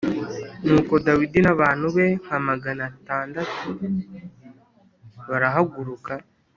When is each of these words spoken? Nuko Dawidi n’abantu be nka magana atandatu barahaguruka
Nuko 0.65 0.93
Dawidi 1.05 1.39
n’abantu 1.43 1.85
be 1.95 2.05
nka 2.23 2.37
magana 2.47 2.81
atandatu 2.93 3.57
barahaguruka 5.29 6.11